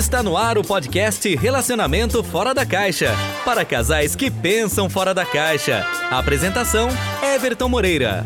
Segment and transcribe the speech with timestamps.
[0.00, 3.12] Está no ar o podcast Relacionamento Fora da Caixa
[3.44, 5.84] para casais que pensam fora da caixa.
[6.10, 6.88] Apresentação:
[7.22, 8.24] Everton Moreira.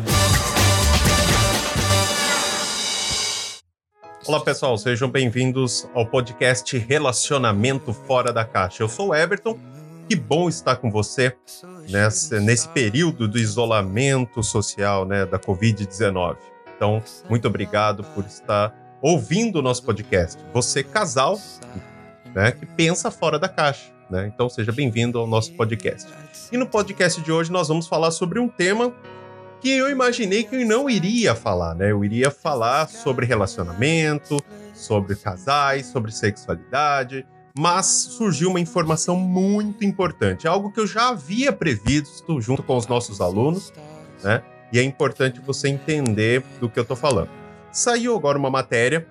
[4.25, 8.81] Olá pessoal, sejam bem-vindos ao podcast Relacionamento Fora da Caixa.
[8.81, 9.59] Eu sou o Everton,
[10.07, 11.35] que bom estar com você
[11.89, 16.37] nesse, nesse período do isolamento social né, da Covid-19.
[16.73, 18.73] Então, muito obrigado por estar
[19.05, 20.43] ouvindo o nosso podcast.
[20.51, 21.39] Você, casal,
[22.33, 23.93] né, que pensa fora da caixa.
[24.09, 24.31] Né?
[24.33, 26.11] Então, seja bem-vindo ao nosso podcast.
[26.51, 28.91] E no podcast de hoje nós vamos falar sobre um tema
[29.61, 31.91] que eu imaginei que eu não iria falar, né?
[31.91, 34.37] Eu iria falar sobre relacionamento,
[34.73, 41.53] sobre casais, sobre sexualidade, mas surgiu uma informação muito importante, algo que eu já havia
[41.53, 43.71] previsto junto com os nossos alunos,
[44.23, 44.41] né?
[44.73, 47.44] E é importante você entender do que eu estou falando.
[47.75, 49.05] Saiu agora uma matéria,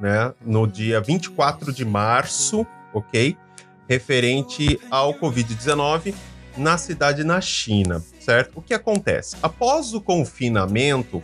[0.00, 3.36] né, no dia 24 de março, ok?
[3.86, 6.14] Referente ao Covid-19
[6.56, 8.52] na cidade na China, certo?
[8.56, 9.36] O que acontece?
[9.42, 11.22] Após o confinamento,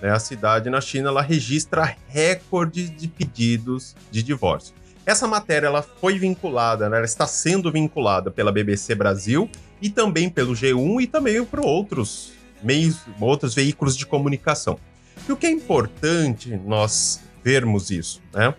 [0.00, 4.74] né, a cidade na China ela registra recordes de pedidos de divórcio.
[5.04, 9.46] Essa matéria ela foi vinculada, né, ela está sendo vinculada pela BBC Brasil
[9.78, 14.80] e também pelo G1 e também por outros meios, outros veículos de comunicação.
[15.28, 18.54] E o que é importante nós vermos isso, né?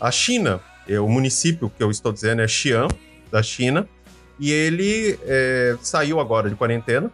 [0.00, 2.88] A China, é, o município que eu estou dizendo é Xi'an,
[3.30, 3.88] da China,
[4.38, 7.10] e ele é, saiu agora de quarentena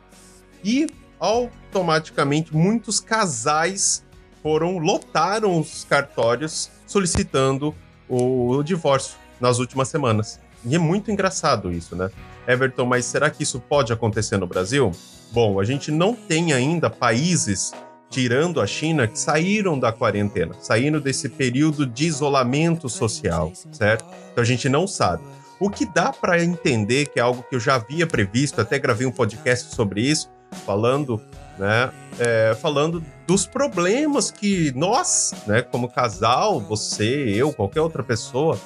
[0.62, 0.86] e
[1.18, 4.02] automaticamente muitos casais
[4.42, 7.74] foram lotaram os cartórios solicitando
[8.08, 10.40] o, o divórcio nas últimas semanas.
[10.64, 12.10] E é muito engraçado isso, né?
[12.46, 14.92] Everton, mas será que isso pode acontecer no Brasil?
[15.32, 17.72] Bom, a gente não tem ainda países,
[18.14, 24.04] tirando a China, que saíram da quarentena, saíram desse período de isolamento social, certo?
[24.30, 25.24] Então a gente não sabe.
[25.58, 29.04] O que dá para entender, que é algo que eu já havia previsto, até gravei
[29.04, 30.30] um podcast sobre isso,
[30.64, 31.20] falando,
[31.58, 38.56] né, é, falando dos problemas que nós, né, como casal, você, eu, qualquer outra pessoa,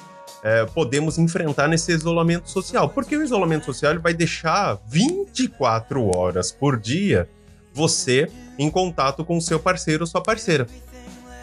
[0.43, 2.87] é, podemos enfrentar nesse isolamento social.
[2.87, 7.27] Porque o isolamento social ele vai deixar 24 horas por dia
[7.79, 10.67] você em contato com seu parceiro ou sua parceira.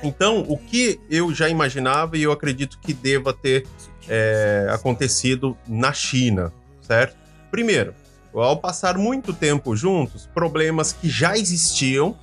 [0.02, 3.66] Então, o que eu já imaginava e eu acredito que deva ter
[4.06, 6.52] é, acontecido na China,
[6.82, 7.16] certo?
[7.50, 7.94] Primeiro,
[8.34, 12.14] ao passar muito tempo juntos, problemas que já existiam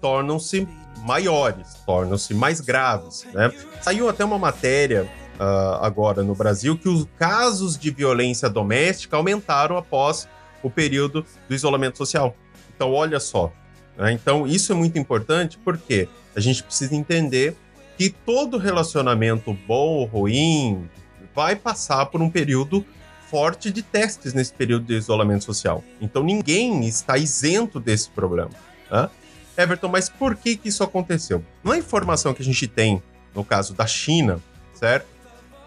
[0.00, 3.50] tornam-se maiores, tornam-se mais graves, né?
[3.82, 5.02] Saiu até uma matéria
[5.40, 10.28] uh, agora no Brasil que os casos de violência doméstica aumentaram após
[10.62, 12.34] o período do isolamento social.
[12.76, 13.52] Então, olha só.
[13.96, 14.12] Né?
[14.12, 17.56] Então, isso é muito importante porque a gente precisa entender
[17.96, 20.88] que todo relacionamento bom ou ruim
[21.34, 22.84] vai passar por um período
[23.30, 25.82] forte de testes nesse período de isolamento social.
[26.00, 28.50] Então ninguém está isento desse problema.
[28.90, 29.10] Né?
[29.56, 31.44] Everton, mas por que, que isso aconteceu?
[31.64, 33.02] Na informação que a gente tem,
[33.34, 34.40] no caso da China,
[34.74, 35.06] certo?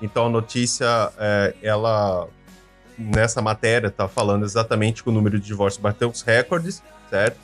[0.02, 2.28] Então a notícia, é, ela
[3.00, 7.38] nessa matéria está falando exatamente que o número de divórcios bateu os recordes, certo?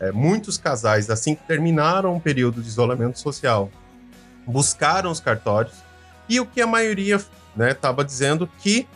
[0.00, 3.70] É, muitos casais, assim que terminaram o período de isolamento social,
[4.46, 5.74] buscaram os cartórios
[6.28, 7.20] e o que a maioria
[7.70, 8.88] estava né, dizendo que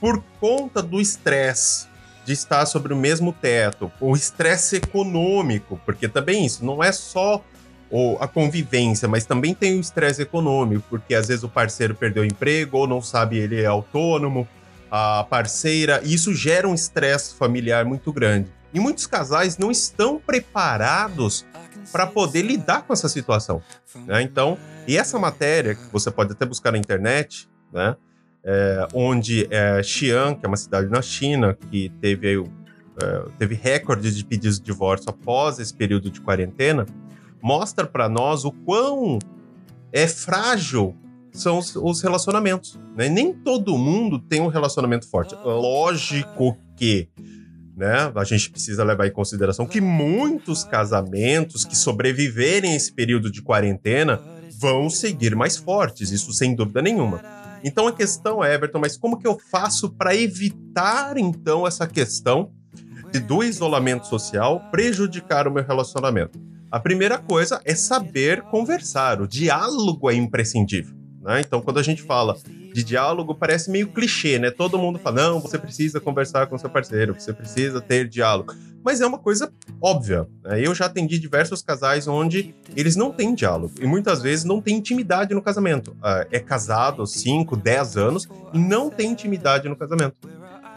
[0.00, 1.88] por conta do estresse
[2.24, 7.42] de estar sobre o mesmo teto, o estresse econômico, porque também isso não é só
[8.18, 12.26] a convivência, mas também tem o estresse econômico, porque às vezes o parceiro perdeu o
[12.26, 14.46] emprego ou não sabe ele é autônomo,
[14.90, 18.50] a parceira, e isso gera um estresse familiar muito grande.
[18.72, 21.46] E muitos casais não estão preparados
[21.92, 23.62] para poder lidar com essa situação.
[24.06, 24.22] Né?
[24.22, 27.96] Então, e essa matéria, que você pode até buscar na internet, né?
[28.48, 32.44] É, onde é, Xi'an, que é uma cidade na China, que teve, aí,
[33.02, 36.86] é, teve recorde de pedidos de divórcio após esse período de quarentena,
[37.42, 39.18] mostra para nós o quão
[39.92, 40.96] é frágil
[41.40, 42.78] são os, os relacionamentos.
[42.96, 43.08] Né?
[43.08, 45.34] Nem todo mundo tem um relacionamento forte.
[45.44, 47.08] Lógico que
[47.76, 53.30] né, a gente precisa levar em consideração que muitos casamentos que sobreviverem a esse período
[53.30, 54.20] de quarentena
[54.58, 57.20] vão seguir mais fortes, isso sem dúvida nenhuma.
[57.62, 62.50] Então a questão é, Everton, mas como que eu faço para evitar então essa questão
[63.12, 66.40] de, do isolamento social prejudicar o meu relacionamento?
[66.70, 69.20] A primeira coisa é saber conversar.
[69.20, 70.95] O diálogo é imprescindível.
[71.26, 71.40] Né?
[71.40, 72.36] Então, quando a gente fala
[72.72, 74.48] de diálogo, parece meio clichê, né?
[74.48, 78.54] Todo mundo fala, não, você precisa conversar com seu parceiro, você precisa ter diálogo.
[78.84, 79.52] Mas é uma coisa
[79.82, 80.28] óbvia.
[80.44, 80.64] Né?
[80.64, 84.76] Eu já atendi diversos casais onde eles não têm diálogo e muitas vezes não tem
[84.76, 85.96] intimidade no casamento.
[86.00, 90.14] Ah, é casado há 5, 10 anos e não tem intimidade no casamento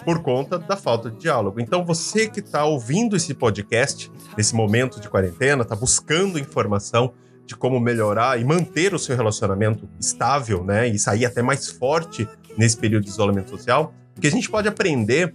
[0.03, 1.59] por conta da falta de diálogo.
[1.59, 7.13] Então, você que está ouvindo esse podcast nesse momento de quarentena, está buscando informação
[7.49, 12.29] de como melhorar e manter o seu relacionamento estável, né, e sair até mais forte
[12.55, 15.33] nesse período de isolamento social, o que a gente pode aprender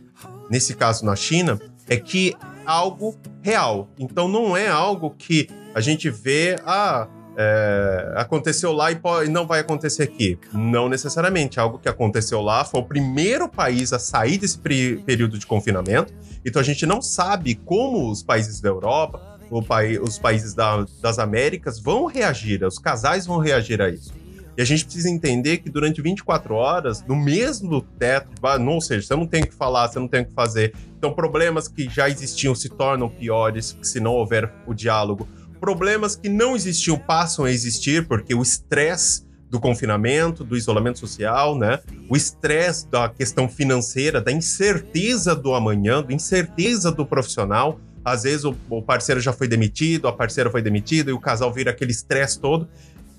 [0.48, 1.58] nesse caso na China
[1.88, 2.32] é que
[2.64, 3.88] algo real.
[3.98, 9.44] Então não é algo que a gente vê, ah, é, aconteceu lá e, pode, não
[9.44, 10.38] vai acontecer aqui.
[10.52, 11.58] Não necessariamente.
[11.58, 16.14] Algo que aconteceu lá foi o primeiro país a sair desse período de confinamento.
[16.44, 21.78] Então a gente não sabe como os países da Europa, os países da, das Américas
[21.78, 24.12] vão reagir, os casais vão reagir a isso.
[24.56, 28.30] E a gente precisa entender que durante 24 horas, no mesmo teto,
[28.68, 30.72] ou seja, você não tem o que falar, você não tem o que fazer.
[30.96, 35.28] Então, problemas que já existiam se tornam piores se não houver o diálogo.
[35.60, 41.56] Problemas que não existiam passam a existir porque o estresse do confinamento, do isolamento social,
[41.56, 41.80] né?
[42.08, 47.80] O estresse da questão financeira, da incerteza do amanhã, da incerteza do profissional.
[48.04, 51.52] Às vezes o, o parceiro já foi demitido, a parceira foi demitida e o casal
[51.52, 52.68] vira aquele estresse todo.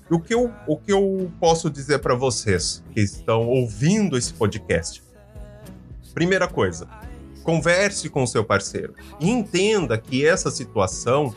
[0.08, 5.02] O que eu, o que eu posso dizer para vocês que estão ouvindo esse podcast?
[6.14, 6.86] Primeira coisa,
[7.42, 11.34] converse com o seu parceiro e entenda que essa situação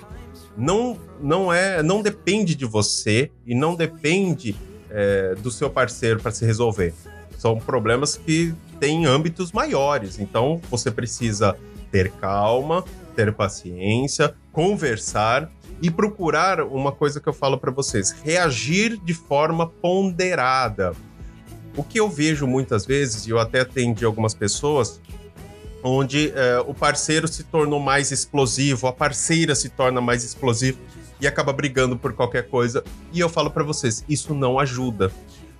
[0.55, 4.55] não, não é, não depende de você e não depende
[4.89, 6.93] é, do seu parceiro para se resolver.
[7.37, 11.57] São problemas que têm âmbitos maiores, então você precisa
[11.91, 12.83] ter calma,
[13.19, 15.51] ter paciência, conversar
[15.81, 20.93] e procurar uma coisa que eu falo para vocês: reagir de forma ponderada.
[21.75, 25.01] O que eu vejo muitas vezes, e eu até atendi algumas pessoas,
[25.83, 30.77] onde é, o parceiro se tornou mais explosivo, a parceira se torna mais explosiva
[31.19, 32.83] e acaba brigando por qualquer coisa.
[33.11, 35.11] E eu falo para vocês: isso não ajuda.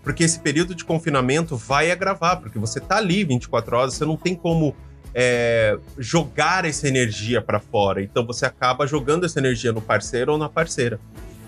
[0.01, 4.15] Porque esse período de confinamento vai agravar, porque você tá ali 24 horas, você não
[4.15, 4.73] tem como
[5.13, 8.01] é, jogar essa energia para fora.
[8.01, 10.99] Então você acaba jogando essa energia no parceiro ou na parceira.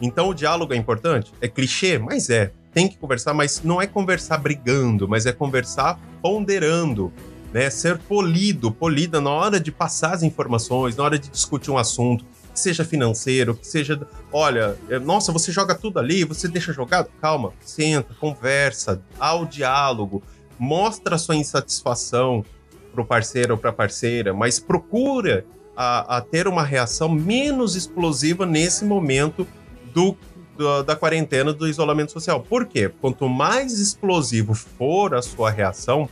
[0.01, 1.31] Então o diálogo é importante?
[1.39, 1.97] É clichê?
[1.97, 2.51] Mas é.
[2.73, 7.11] Tem que conversar, mas não é conversar brigando, mas é conversar ponderando.
[7.53, 11.77] Né, ser polido, polida na hora de passar as informações, na hora de discutir um
[11.77, 12.23] assunto,
[12.53, 13.99] que seja financeiro, que seja.
[14.31, 17.09] Olha, é, nossa, você joga tudo ali, você deixa jogado?
[17.19, 20.23] Calma, senta, conversa, há o diálogo,
[20.57, 22.45] mostra a sua insatisfação,
[22.91, 25.45] para o parceiro ou para a parceira, mas procura
[25.75, 29.47] a, a, ter uma reação menos explosiva nesse momento
[29.93, 30.15] do,
[30.57, 32.41] do, da quarentena, do isolamento social.
[32.41, 32.91] Por quê?
[33.01, 36.09] Quanto mais explosivo for a sua reação,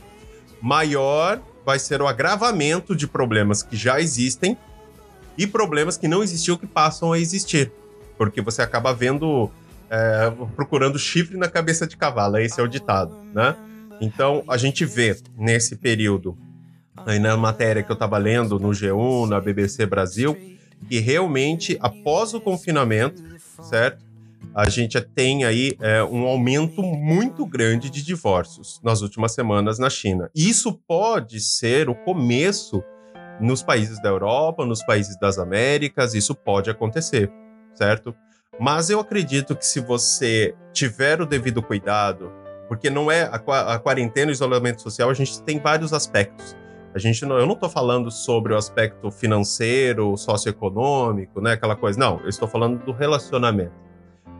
[0.60, 4.56] maior vai ser o agravamento de problemas que já existem
[5.36, 7.70] e problemas que não existiam que passam a existir.
[8.16, 9.50] Porque você acaba vendo,
[9.88, 13.56] é, procurando chifre na cabeça de cavalo, esse é o ditado, né?
[14.00, 16.36] Então, a gente vê nesse período
[16.96, 20.36] aí na matéria que eu estava lendo no G1, na BBC Brasil,
[20.88, 23.22] que realmente, após o confinamento,
[23.62, 24.04] certo?
[24.54, 29.88] A gente tem aí é, um aumento muito grande de divórcios nas últimas semanas na
[29.88, 30.28] China.
[30.34, 32.82] Isso pode ser o começo
[33.40, 37.30] nos países da Europa, nos países das Américas, isso pode acontecer,
[37.74, 38.14] certo?
[38.58, 42.30] Mas eu acredito que se você tiver o devido cuidado,
[42.68, 46.54] porque não é a, quarentena o isolamento social, a gente tem vários aspectos.
[46.94, 51.98] A gente não, eu não estou falando sobre o aspecto financeiro, socioeconômico, né, aquela coisa.
[51.98, 53.72] Não, eu estou falando do relacionamento.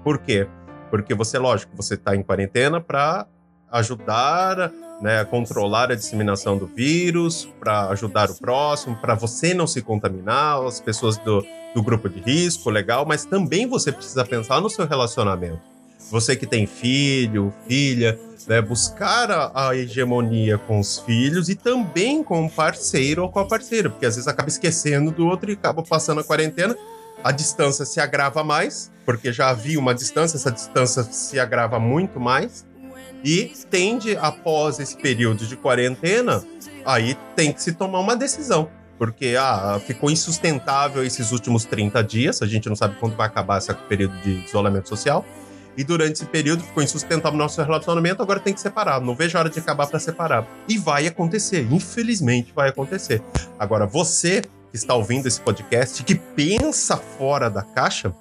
[0.03, 0.49] Por quê?
[0.91, 3.27] Porque você, lógico, você está em quarentena para
[3.71, 9.67] ajudar né, a controlar a disseminação do vírus, para ajudar o próximo, para você não
[9.67, 14.61] se contaminar, as pessoas do, do grupo de risco, legal, mas também você precisa pensar
[14.61, 15.63] no seu relacionamento.
[16.11, 22.23] Você que tem filho, filha, né, buscar a, a, hegemonia com os filhos e também
[22.23, 25.55] com o parceiro ou com a parceira, porque às vezes acaba esquecendo do outro e
[25.55, 26.77] acaba passando a quarentena.
[27.23, 32.19] A distância se agrava mais, porque já havia uma distância, essa distância se agrava muito
[32.19, 32.65] mais.
[33.23, 36.43] E tende, após esse período de quarentena,
[36.85, 38.71] aí tem que se tomar uma decisão.
[38.99, 43.59] Porque ah, ficou insustentável esses últimos 30 dias, a gente não sabe quando vai acabar
[43.59, 45.25] esse período de isolamento social.
[45.81, 49.01] E durante esse período ficou insustentável nosso relacionamento, agora tem que separar.
[49.01, 50.47] Não vejo a hora de acabar para separar.
[50.69, 53.23] E vai acontecer, infelizmente vai acontecer.
[53.59, 58.15] Agora, você que está ouvindo esse podcast, que pensa fora da caixa,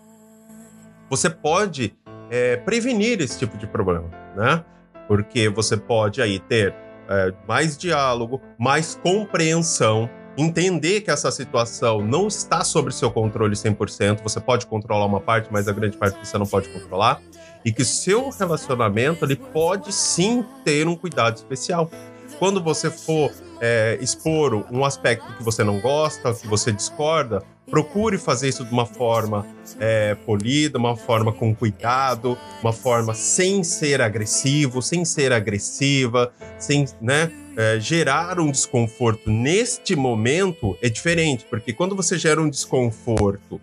[1.10, 1.94] você pode
[2.32, 4.64] é, prevenir esse tipo de problema, né?
[5.06, 6.74] Porque você pode aí ter
[7.10, 10.10] é, mais diálogo, mais compreensão,
[10.40, 15.50] entender que essa situação não está sob seu controle 100%, você pode controlar uma parte,
[15.52, 17.22] mas a grande parte você não pode controlar,
[17.64, 21.92] e que seu relacionamento ele pode sim ter um cuidado especial.
[22.38, 28.18] Quando você for é, expor um aspecto que você não gosta, que você discorda, procure
[28.18, 29.46] fazer isso de uma forma
[29.80, 36.86] é, polida, uma forma com cuidado, uma forma sem ser agressivo, sem ser agressiva, sem,
[37.02, 37.32] né?
[37.62, 43.60] É, gerar um desconforto neste momento é diferente, porque quando você gera um desconforto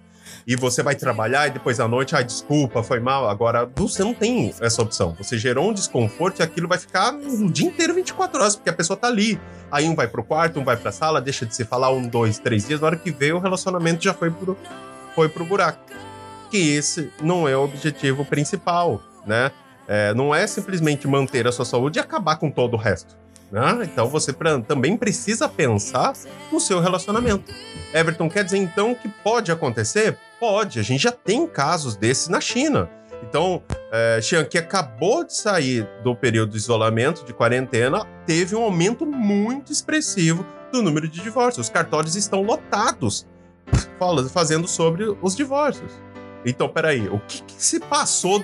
[0.47, 3.27] e você vai trabalhar e depois à noite, ah, desculpa, foi mal.
[3.27, 5.17] Agora, você não tem essa opção.
[5.19, 8.73] Você gerou um desconforto e aquilo vai ficar o dia inteiro 24 horas, porque a
[8.75, 9.41] pessoa tá ali.
[9.71, 12.39] Aí um vai pro quarto, um vai pra sala, deixa de se falar um, dois,
[12.39, 12.83] três dias.
[12.83, 14.59] Na hora que vê, o relacionamento já foi pro,
[15.15, 15.81] foi pro buraco.
[16.51, 19.51] Que esse não é o objetivo principal, né?
[19.89, 23.25] É, não é simplesmente manter a sua saúde e acabar com todo o resto.
[23.51, 23.81] Né?
[23.85, 26.15] Então você pra, também precisa pensar
[26.51, 27.53] no seu relacionamento.
[27.95, 30.19] Everton, quer dizer então que pode acontecer?
[30.39, 32.91] Pode, a gente já tem casos desses na China.
[33.23, 38.63] Então, é, Xian, que acabou de sair do período de isolamento, de quarentena, teve um
[38.63, 41.67] aumento muito expressivo do número de divórcios.
[41.67, 43.27] Os cartórios estão lotados
[44.31, 45.93] fazendo sobre os divórcios.
[46.45, 48.41] Então, peraí, o que, que se passou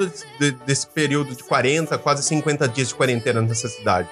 [0.66, 4.08] desse período de 40, quase 50 dias de quarentena nessa cidade?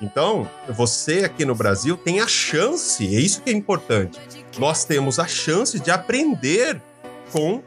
[0.00, 4.18] Então, você aqui no Brasil tem a chance, é isso que é importante.
[4.56, 6.80] Nós temos a chance de aprender
[7.32, 7.62] com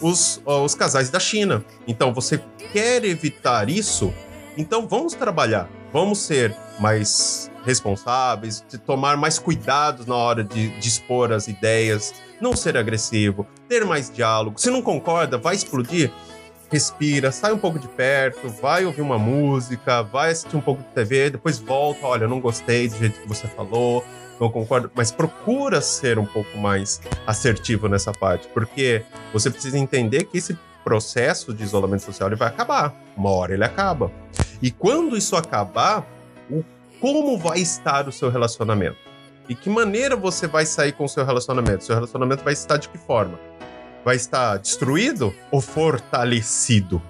[0.00, 1.64] os, os casais da China.
[1.86, 2.40] Então, você
[2.72, 4.12] quer evitar isso?
[4.56, 11.32] Então, vamos trabalhar, vamos ser mais responsáveis, tomar mais cuidados na hora de, de expor
[11.32, 14.60] as ideias, não ser agressivo, ter mais diálogo.
[14.60, 16.10] Se não concorda, vai explodir
[16.70, 20.88] respira, sai um pouco de perto, vai ouvir uma música, vai assistir um pouco de
[20.88, 24.04] TV, depois volta, olha, não gostei do jeito que você falou,
[24.40, 29.02] não concordo, mas procura ser um pouco mais assertivo nessa parte, porque
[29.32, 33.64] você precisa entender que esse processo de isolamento social ele vai acabar, uma hora ele
[33.64, 34.10] acaba.
[34.60, 36.06] E quando isso acabar,
[36.50, 36.62] o,
[37.00, 38.98] como vai estar o seu relacionamento?
[39.48, 41.84] E que maneira você vai sair com o seu relacionamento?
[41.84, 43.38] Seu relacionamento vai estar de que forma?
[44.04, 47.00] Vai estar destruído ou fortalecido?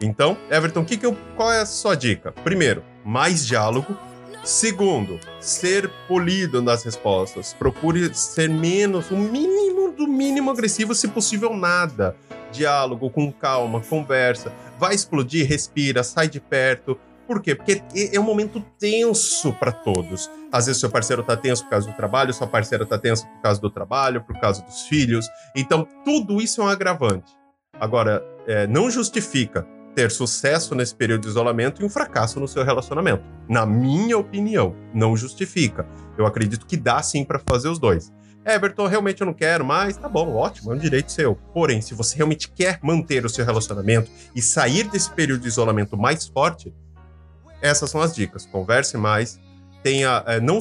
[0.00, 2.32] Então, Everton, que que eu, qual é a sua dica?
[2.32, 3.96] Primeiro, mais diálogo.
[4.44, 7.52] Segundo, ser polido nas respostas.
[7.52, 12.16] Procure ser menos, o mínimo do mínimo agressivo, se possível, nada.
[12.52, 14.52] Diálogo, com calma, conversa.
[14.78, 16.98] Vai explodir, respira, sai de perto.
[17.26, 17.54] Por quê?
[17.54, 17.82] Porque
[18.12, 20.30] é um momento tenso para todos.
[20.50, 23.42] Às vezes seu parceiro tá tenso por causa do trabalho, sua parceira tá tensa por
[23.42, 25.26] causa do trabalho, por causa dos filhos.
[25.54, 27.32] Então, tudo isso é um agravante.
[27.78, 32.64] Agora, é, não justifica ter sucesso nesse período de isolamento e um fracasso no seu
[32.64, 33.24] relacionamento.
[33.48, 35.86] Na minha opinião, não justifica.
[36.16, 38.12] Eu acredito que dá sim para fazer os dois.
[38.44, 41.34] Everton, realmente eu não quero mais, tá bom, ótimo, é um direito seu.
[41.52, 45.96] Porém, se você realmente quer manter o seu relacionamento e sair desse período de isolamento
[45.96, 46.72] mais forte,
[47.60, 48.46] essas são as dicas.
[48.46, 49.38] Converse mais,
[49.82, 50.60] tenha, é, não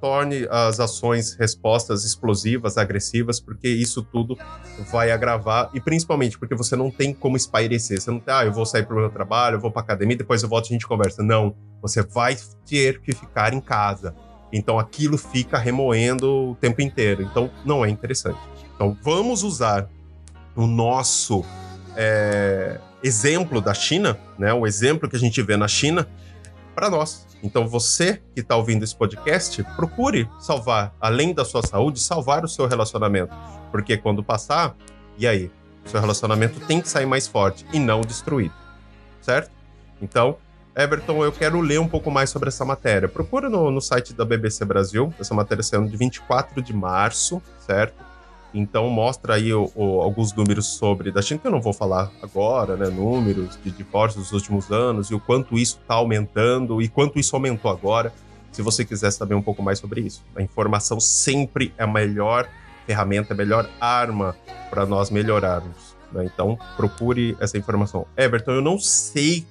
[0.00, 4.36] torne as ações respostas explosivas, agressivas, porque isso tudo
[4.90, 8.00] vai agravar e principalmente porque você não tem como espairecer.
[8.00, 10.16] Você não tem, ah, eu vou sair para o meu trabalho, eu vou para academia,
[10.16, 11.22] depois eu volto e a gente conversa.
[11.22, 14.14] Não, você vai ter que ficar em casa.
[14.52, 17.22] Então aquilo fica remoendo o tempo inteiro.
[17.22, 18.38] Então não é interessante.
[18.74, 19.88] Então vamos usar
[20.56, 21.44] o nosso
[21.96, 26.08] é, exemplo da China, né, o exemplo que a gente vê na China,
[26.80, 27.26] para nós.
[27.42, 32.48] Então você que está ouvindo esse podcast, procure salvar, além da sua saúde, salvar o
[32.48, 33.34] seu relacionamento.
[33.70, 34.74] Porque quando passar,
[35.18, 35.50] e aí?
[35.84, 38.54] Seu relacionamento tem que sair mais forte e não destruído.
[39.20, 39.50] Certo?
[40.00, 40.36] Então,
[40.74, 43.08] Everton, eu quero ler um pouco mais sobre essa matéria.
[43.08, 45.12] Procura no, no site da BBC Brasil.
[45.20, 48.02] Essa matéria saiu de 24 de março, certo?
[48.52, 52.10] Então mostra aí o, o, alguns números sobre da China, que eu não vou falar
[52.20, 52.88] agora, né?
[52.88, 57.34] Números de divórcios dos últimos anos e o quanto isso está aumentando e quanto isso
[57.36, 58.12] aumentou agora.
[58.50, 60.24] Se você quiser saber um pouco mais sobre isso.
[60.34, 62.48] A informação sempre é a melhor
[62.84, 64.36] ferramenta, a melhor arma
[64.68, 65.96] para nós melhorarmos.
[66.12, 66.24] Né?
[66.24, 68.06] Então procure essa informação.
[68.16, 69.46] Everton, eu não sei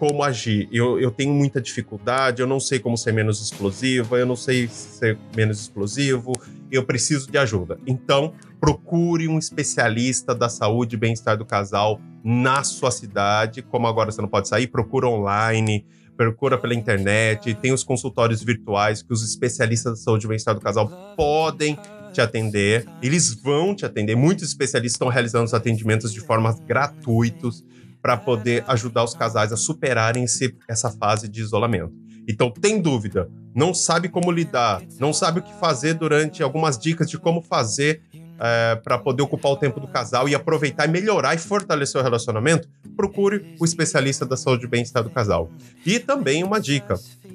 [0.00, 0.66] como agir.
[0.72, 4.66] Eu, eu tenho muita dificuldade, eu não sei como ser menos explosiva, eu não sei
[4.66, 6.32] ser menos explosivo,
[6.70, 7.78] eu preciso de ajuda.
[7.86, 13.62] Então, procure um especialista da saúde e bem-estar do casal na sua cidade.
[13.62, 15.86] Como agora você não pode sair, procura online,
[16.16, 20.60] procura pela internet, tem os consultórios virtuais que os especialistas da saúde e bem-estar do
[20.60, 21.78] casal podem
[22.12, 22.86] te atender.
[23.02, 24.16] Eles vão te atender.
[24.16, 27.64] Muitos especialistas estão realizando os atendimentos de forma gratuitos
[28.02, 31.92] para poder ajudar os casais a superarem esse, essa fase de isolamento.
[32.28, 37.08] Então, tem dúvida, não sabe como lidar, não sabe o que fazer durante algumas dicas
[37.10, 38.02] de como fazer
[38.40, 42.04] é, para poder ocupar o tempo do casal e aproveitar e melhorar e fortalecer o
[42.04, 45.50] relacionamento, procure o especialista da saúde e bem-estar do casal.
[45.84, 46.94] E também uma dica: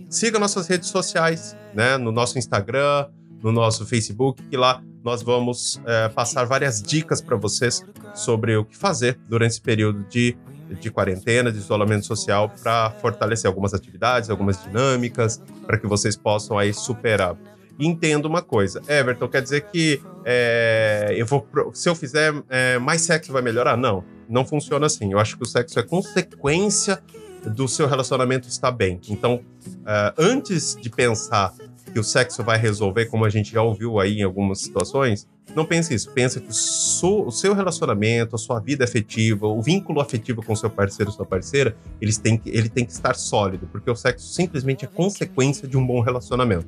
[0.09, 1.97] siga nossas redes sociais, né?
[1.97, 3.07] No nosso Instagram,
[3.43, 7.83] no nosso Facebook, que lá nós vamos é, passar várias dicas para vocês
[8.15, 10.35] sobre o que fazer durante esse período de,
[10.69, 16.57] de quarentena, de isolamento social, para fortalecer algumas atividades, algumas dinâmicas, para que vocês possam
[16.57, 17.35] aí superar.
[17.77, 22.79] E entenda uma coisa, Everton, quer dizer que é, eu vou, se eu fizer é,
[22.79, 23.75] mais sexo vai melhorar?
[23.75, 25.11] Não, não funciona assim.
[25.11, 27.01] Eu acho que o sexo é consequência
[27.45, 28.99] do seu relacionamento estar bem.
[29.09, 31.53] Então, uh, antes de pensar
[31.93, 35.65] que o sexo vai resolver, como a gente já ouviu aí em algumas situações, não
[35.65, 36.09] pense isso.
[36.11, 41.11] Pensa que o seu relacionamento, a sua vida afetiva, o vínculo afetivo com seu parceiro
[41.11, 44.85] ou sua parceira, eles têm que, ele tem que estar sólido, porque o sexo simplesmente
[44.85, 46.67] é consequência de um bom relacionamento,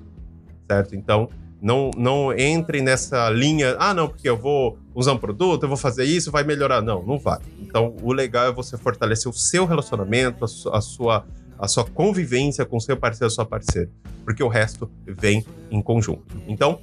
[0.67, 0.95] certo?
[0.95, 1.29] Então,
[1.61, 5.77] não, não entre nessa linha, ah, não, porque eu vou usar um produto, eu vou
[5.77, 6.81] fazer isso, vai melhorar.
[6.81, 7.39] Não, não vai.
[7.59, 11.25] Então, o legal é você fortalecer o seu relacionamento, a, sua
[11.59, 13.89] a sua convivência com seu parceiro ou sua parceira,
[14.23, 16.35] porque o resto vem em conjunto.
[16.47, 16.79] Então,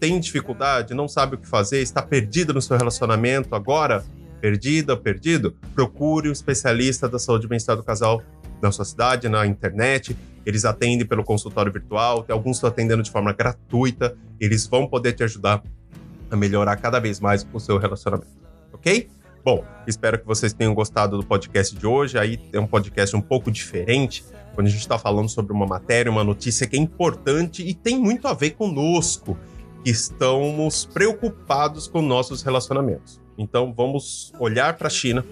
[0.00, 4.04] tem dificuldade, não sabe o que fazer, está perdido no seu relacionamento agora,
[4.40, 8.22] perdida, perdido, procure um especialista da saúde e bem-estar do casal
[8.62, 10.16] na sua cidade, na internet.
[10.44, 14.16] Eles atendem pelo consultório virtual, tem alguns estão atendendo de forma gratuita.
[14.40, 15.62] Eles vão poder te ajudar
[16.30, 18.30] a melhorar cada vez mais o seu relacionamento,
[18.72, 19.08] ok?
[19.44, 22.18] Bom, espero que vocês tenham gostado do podcast de hoje.
[22.18, 24.24] Aí é um podcast um pouco diferente,
[24.54, 27.98] quando a gente está falando sobre uma matéria, uma notícia que é importante e tem
[27.98, 29.38] muito a ver conosco,
[29.90, 33.20] estamos preocupados com nossos relacionamentos.
[33.38, 35.24] Então vamos olhar para a China,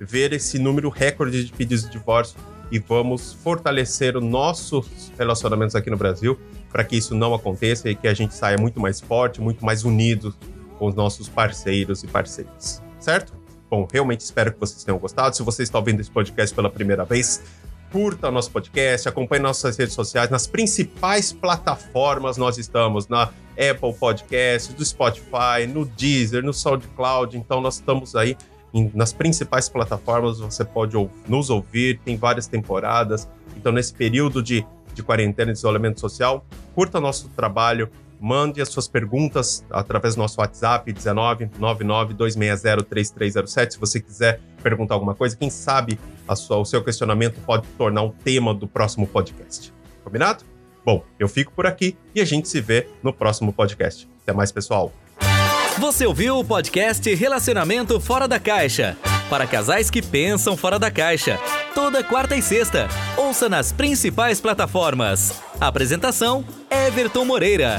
[0.00, 2.38] ver esse número recorde de pedidos de divórcio
[2.70, 6.38] e vamos fortalecer os nossos relacionamentos aqui no Brasil
[6.70, 9.84] para que isso não aconteça e que a gente saia muito mais forte, muito mais
[9.84, 10.34] unido
[10.78, 12.82] com os nossos parceiros e parceiras.
[12.98, 13.34] Certo?
[13.70, 15.36] Bom, realmente espero que vocês tenham gostado.
[15.36, 17.42] Se você está ouvindo esse podcast pela primeira vez,
[17.90, 24.74] curta nosso podcast, acompanhe nossas redes sociais, nas principais plataformas nós estamos, na Apple Podcasts,
[24.74, 28.36] do Spotify, no Deezer, no SoundCloud, então nós estamos aí
[28.72, 34.42] em, nas principais plataformas, você pode ou, nos ouvir, tem várias temporadas, então nesse período
[34.42, 40.18] de, de quarentena e isolamento social, curta nosso trabalho, Mande as suas perguntas através do
[40.18, 43.74] nosso WhatsApp 19 99 260 3307.
[43.74, 45.98] Se você quiser perguntar alguma coisa, quem sabe
[46.36, 49.72] sua, o seu questionamento pode tornar o tema do próximo podcast.
[50.02, 50.44] Combinado?
[50.84, 54.08] Bom, eu fico por aqui e a gente se vê no próximo podcast.
[54.22, 54.92] Até mais, pessoal.
[55.78, 58.96] Você ouviu o podcast Relacionamento Fora da Caixa?
[59.28, 61.38] Para casais que pensam fora da caixa.
[61.74, 62.88] Toda quarta e sexta.
[63.16, 65.40] Ouça nas principais plataformas.
[65.60, 67.76] Apresentação: Everton Moreira.